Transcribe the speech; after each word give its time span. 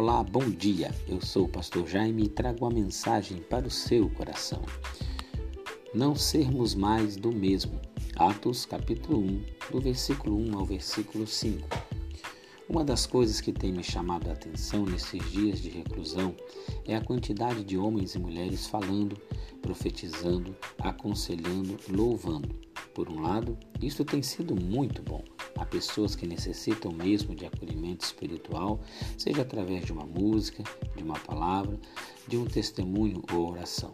Olá, 0.00 0.22
bom 0.22 0.48
dia. 0.48 0.94
Eu 1.08 1.20
sou 1.20 1.46
o 1.46 1.48
pastor 1.48 1.84
Jaime 1.84 2.22
e 2.22 2.28
trago 2.28 2.64
uma 2.64 2.70
mensagem 2.70 3.38
para 3.38 3.66
o 3.66 3.70
seu 3.70 4.08
coração. 4.08 4.62
Não 5.92 6.14
sermos 6.14 6.72
mais 6.72 7.16
do 7.16 7.32
mesmo. 7.32 7.80
Atos, 8.14 8.64
capítulo 8.64 9.18
1, 9.18 9.44
do 9.72 9.80
versículo 9.80 10.38
1 10.38 10.56
ao 10.56 10.64
versículo 10.64 11.26
5. 11.26 11.68
Uma 12.68 12.84
das 12.84 13.06
coisas 13.06 13.40
que 13.40 13.52
tem 13.52 13.72
me 13.72 13.82
chamado 13.82 14.30
a 14.30 14.34
atenção 14.34 14.86
nesses 14.86 15.32
dias 15.32 15.60
de 15.60 15.68
reclusão 15.68 16.32
é 16.86 16.94
a 16.94 17.04
quantidade 17.04 17.64
de 17.64 17.76
homens 17.76 18.14
e 18.14 18.20
mulheres 18.20 18.68
falando, 18.68 19.20
profetizando, 19.60 20.56
aconselhando, 20.78 21.76
louvando. 21.88 22.54
Por 22.94 23.10
um 23.10 23.20
lado, 23.20 23.58
isso 23.82 24.04
tem 24.04 24.22
sido 24.22 24.54
muito 24.54 25.02
bom. 25.02 25.24
Há 25.58 25.66
pessoas 25.66 26.14
que 26.14 26.26
necessitam 26.26 26.92
mesmo 26.92 27.34
de 27.34 27.44
acolhimento 27.44 28.04
espiritual, 28.04 28.80
seja 29.16 29.42
através 29.42 29.84
de 29.84 29.92
uma 29.92 30.06
música, 30.06 30.62
de 30.96 31.02
uma 31.02 31.18
palavra, 31.18 31.78
de 32.28 32.36
um 32.36 32.44
testemunho 32.44 33.22
ou 33.32 33.50
oração. 33.50 33.92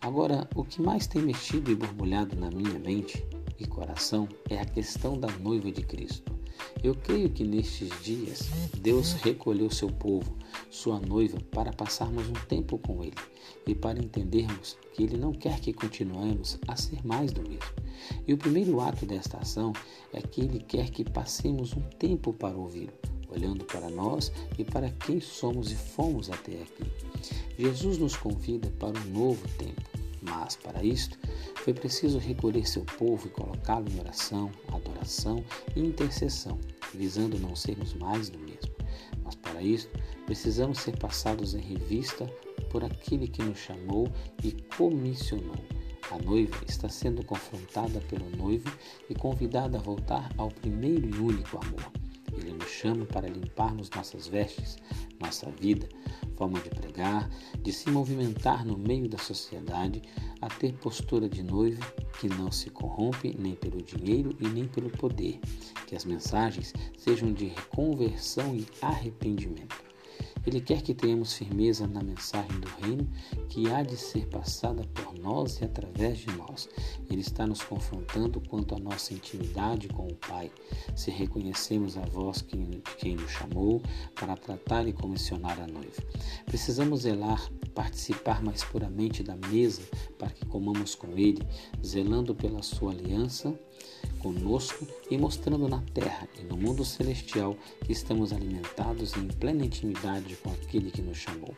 Agora, 0.00 0.48
o 0.54 0.62
que 0.62 0.80
mais 0.80 1.06
tem 1.06 1.22
mexido 1.22 1.70
e 1.70 1.74
borbulhado 1.74 2.36
na 2.36 2.50
minha 2.50 2.78
mente 2.78 3.24
e 3.58 3.66
coração 3.66 4.28
é 4.48 4.58
a 4.58 4.64
questão 4.64 5.18
da 5.18 5.28
noiva 5.38 5.70
de 5.70 5.82
Cristo. 5.82 6.38
Eu 6.82 6.94
creio 6.94 7.30
que 7.30 7.44
nestes 7.44 7.90
dias 8.02 8.48
Deus 8.78 9.12
recolheu 9.12 9.70
seu 9.70 9.88
povo, 9.88 10.36
sua 10.70 10.98
noiva, 11.00 11.38
para 11.50 11.72
passarmos 11.72 12.28
um 12.28 12.34
tempo 12.48 12.78
com 12.78 13.02
Ele 13.02 13.16
e 13.66 13.74
para 13.74 13.98
entendermos 13.98 14.78
que 14.94 15.02
Ele 15.02 15.16
não 15.16 15.32
quer 15.32 15.60
que 15.60 15.72
continuemos 15.72 16.58
a 16.66 16.76
ser 16.76 17.04
mais 17.06 17.32
do 17.32 17.42
mesmo. 17.42 17.79
E 18.26 18.32
o 18.32 18.38
primeiro 18.38 18.80
ato 18.80 19.06
desta 19.06 19.38
ação 19.38 19.72
é 20.12 20.20
que 20.20 20.40
Ele 20.40 20.60
quer 20.60 20.90
que 20.90 21.04
passemos 21.04 21.74
um 21.74 21.82
tempo 21.98 22.32
para 22.32 22.56
ouvi-lo, 22.56 22.92
olhando 23.28 23.64
para 23.64 23.88
nós 23.90 24.32
e 24.58 24.64
para 24.64 24.90
quem 24.90 25.20
somos 25.20 25.70
e 25.70 25.76
fomos 25.76 26.30
até 26.30 26.62
aqui. 26.62 26.84
Jesus 27.58 27.98
nos 27.98 28.16
convida 28.16 28.70
para 28.78 28.98
um 28.98 29.04
novo 29.10 29.46
tempo, 29.58 29.82
mas 30.22 30.56
para 30.56 30.82
isto 30.82 31.18
foi 31.56 31.74
preciso 31.74 32.18
recolher 32.18 32.66
seu 32.66 32.84
povo 32.84 33.26
e 33.26 33.30
colocá-lo 33.30 33.90
em 33.90 34.00
oração, 34.00 34.50
adoração 34.68 35.44
e 35.76 35.80
intercessão, 35.80 36.58
visando 36.94 37.38
não 37.38 37.54
sermos 37.54 37.94
mais 37.94 38.30
do 38.30 38.38
mesmo. 38.38 38.74
Mas 39.22 39.34
para 39.34 39.62
isso, 39.62 39.88
precisamos 40.26 40.78
ser 40.78 40.98
passados 40.98 41.54
em 41.54 41.60
revista 41.60 42.26
por 42.70 42.84
aquele 42.84 43.28
que 43.28 43.42
nos 43.42 43.58
chamou 43.58 44.08
e 44.42 44.52
comissionou. 44.76 45.79
A 46.10 46.18
noiva 46.18 46.56
está 46.66 46.88
sendo 46.88 47.24
confrontada 47.24 48.00
pelo 48.00 48.28
noivo 48.36 48.68
e 49.08 49.14
convidada 49.14 49.78
a 49.78 49.80
voltar 49.80 50.28
ao 50.36 50.48
primeiro 50.48 51.08
e 51.08 51.18
único 51.18 51.56
amor. 51.64 51.92
Ele 52.32 52.52
nos 52.52 52.68
chama 52.68 53.06
para 53.06 53.28
limparmos 53.28 53.88
nossas 53.90 54.26
vestes, 54.26 54.76
nossa 55.20 55.48
vida, 55.50 55.88
forma 56.36 56.58
de 56.58 56.70
pregar, 56.70 57.30
de 57.62 57.72
se 57.72 57.90
movimentar 57.90 58.64
no 58.64 58.76
meio 58.76 59.08
da 59.08 59.18
sociedade, 59.18 60.02
a 60.40 60.48
ter 60.48 60.72
postura 60.72 61.28
de 61.28 61.44
noivo 61.44 61.80
que 62.18 62.28
não 62.28 62.50
se 62.50 62.70
corrompe 62.70 63.36
nem 63.38 63.54
pelo 63.54 63.80
dinheiro 63.80 64.34
e 64.40 64.48
nem 64.48 64.66
pelo 64.66 64.90
poder, 64.90 65.38
que 65.86 65.94
as 65.94 66.04
mensagens 66.04 66.72
sejam 66.96 67.32
de 67.32 67.50
conversão 67.68 68.56
e 68.56 68.66
arrependimento. 68.82 69.89
Ele 70.46 70.60
quer 70.60 70.82
que 70.82 70.94
tenhamos 70.94 71.34
firmeza 71.34 71.86
na 71.86 72.02
mensagem 72.02 72.58
do 72.60 72.68
reino 72.80 73.08
que 73.48 73.70
há 73.70 73.82
de 73.82 73.96
ser 73.96 74.26
passada 74.28 74.82
por 74.94 75.18
nós 75.18 75.60
e 75.60 75.64
através 75.64 76.18
de 76.18 76.30
nós. 76.36 76.68
Ele 77.10 77.20
está 77.20 77.46
nos 77.46 77.62
confrontando 77.62 78.40
quanto 78.40 78.74
à 78.74 78.78
nossa 78.78 79.12
intimidade 79.12 79.88
com 79.88 80.06
o 80.06 80.14
Pai, 80.14 80.50
se 80.94 81.10
reconhecemos 81.10 81.96
a 81.96 82.02
voz 82.02 82.42
que, 82.42 82.56
quem 82.98 83.16
nos 83.16 83.30
chamou 83.30 83.82
para 84.14 84.36
tratar 84.36 84.86
e 84.86 84.92
comissionar 84.92 85.60
a 85.60 85.66
noiva. 85.66 86.02
Precisamos 86.46 87.02
zelar, 87.02 87.50
participar 87.74 88.42
mais 88.42 88.64
puramente 88.64 89.22
da 89.22 89.36
mesa 89.36 89.82
para 90.18 90.30
que 90.30 90.44
comamos 90.46 90.94
com 90.94 91.08
Ele, 91.18 91.42
zelando 91.84 92.34
pela 92.34 92.62
sua 92.62 92.92
aliança 92.92 93.54
conosco 94.20 94.86
e 95.10 95.16
mostrando 95.16 95.66
na 95.66 95.80
terra 95.94 96.28
e 96.38 96.44
no 96.44 96.56
mundo 96.56 96.84
celestial 96.84 97.56
que 97.84 97.92
estamos 97.92 98.32
alimentados 98.32 99.16
em 99.16 99.26
plena 99.28 99.64
intimidade 99.64 100.29
com 100.36 100.50
aquele 100.50 100.90
que 100.90 101.02
nos 101.02 101.18
chamou. 101.18 101.54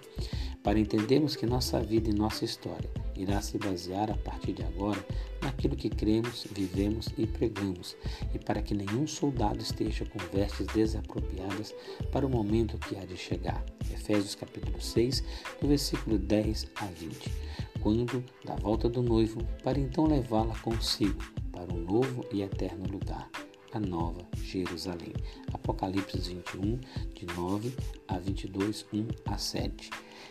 Para 0.62 0.78
entendermos 0.78 1.34
que 1.34 1.44
nossa 1.44 1.80
vida 1.80 2.08
e 2.08 2.14
nossa 2.14 2.44
história 2.44 2.90
irá 3.16 3.40
se 3.40 3.58
basear 3.58 4.10
a 4.10 4.16
partir 4.16 4.52
de 4.52 4.62
agora 4.62 5.04
naquilo 5.42 5.76
que 5.76 5.90
cremos, 5.90 6.46
vivemos 6.52 7.08
e 7.18 7.26
pregamos, 7.26 7.96
e 8.32 8.38
para 8.38 8.62
que 8.62 8.74
nenhum 8.74 9.06
soldado 9.06 9.60
esteja 9.60 10.04
com 10.06 10.18
vestes 10.34 10.66
desapropriadas 10.68 11.74
para 12.12 12.26
o 12.26 12.30
momento 12.30 12.78
que 12.78 12.96
há 12.96 13.04
de 13.04 13.16
chegar. 13.16 13.64
Efésios 13.92 14.34
capítulo 14.34 14.80
6, 14.80 15.24
do 15.60 15.68
versículo 15.68 16.18
10 16.18 16.68
a 16.76 16.86
20. 16.86 17.30
Quando 17.80 18.24
da 18.44 18.54
volta 18.54 18.88
do 18.88 19.02
noivo, 19.02 19.42
para 19.64 19.80
então 19.80 20.06
levá-la 20.06 20.56
consigo 20.60 21.20
para 21.50 21.72
um 21.74 21.78
novo 21.78 22.24
e 22.32 22.42
eterno 22.42 22.86
lugar, 22.88 23.28
a 23.72 23.80
nova 23.80 24.26
Jerusalém. 24.36 25.12
Apocalipse 25.52 26.18
21, 26.18 26.78
de 27.14 27.26
9 27.34 27.74
a 28.08 28.18
22, 28.18 28.86
1 28.92 29.06
a 29.26 29.38
7. 29.38 29.90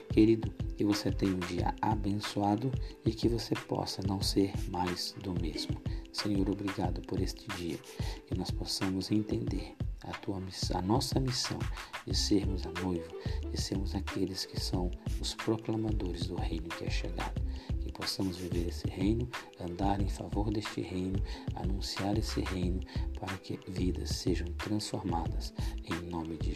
Querido, 0.09 0.51
que 0.77 0.83
você 0.83 1.11
tenha 1.11 1.33
um 1.33 1.39
dia 1.39 1.73
abençoado 1.81 2.71
e 3.05 3.11
que 3.11 3.27
você 3.27 3.55
possa 3.55 4.01
não 4.07 4.21
ser 4.21 4.53
mais 4.69 5.15
do 5.23 5.33
mesmo. 5.33 5.81
Senhor, 6.11 6.49
obrigado 6.49 7.01
por 7.01 7.21
este 7.21 7.47
dia, 7.57 7.77
que 8.27 8.35
nós 8.35 8.51
possamos 8.51 9.11
entender 9.11 9.75
a, 10.03 10.11
tua, 10.11 10.41
a 10.73 10.81
nossa 10.81 11.19
missão 11.19 11.59
de 12.05 12.15
sermos 12.15 12.65
a 12.65 12.71
noiva, 12.81 13.07
de 13.49 13.59
sermos 13.59 13.95
aqueles 13.95 14.45
que 14.45 14.59
são 14.59 14.91
os 15.19 15.33
proclamadores 15.35 16.27
do 16.27 16.35
reino 16.35 16.67
que 16.69 16.85
é 16.85 16.89
chegado 16.89 17.41
possamos 18.01 18.37
viver 18.37 18.67
esse 18.67 18.87
reino, 18.87 19.29
andar 19.59 20.01
em 20.01 20.09
favor 20.09 20.51
deste 20.51 20.81
reino, 20.81 21.21
anunciar 21.55 22.17
esse 22.17 22.41
reino, 22.41 22.79
para 23.19 23.37
que 23.37 23.59
vidas 23.67 24.09
sejam 24.09 24.47
transformadas 24.53 25.53
em 25.85 26.09
nome 26.09 26.35
de. 26.37 26.50